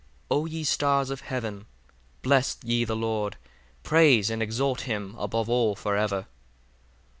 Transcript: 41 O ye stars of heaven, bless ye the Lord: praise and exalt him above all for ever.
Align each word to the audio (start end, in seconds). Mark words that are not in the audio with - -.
41 0.29 0.41
O 0.41 0.45
ye 0.47 0.63
stars 0.63 1.09
of 1.11 1.21
heaven, 1.21 1.65
bless 2.23 2.57
ye 2.63 2.83
the 2.83 2.95
Lord: 2.95 3.37
praise 3.83 4.31
and 4.31 4.41
exalt 4.41 4.81
him 4.89 5.13
above 5.19 5.47
all 5.47 5.75
for 5.75 5.95
ever. 5.95 6.25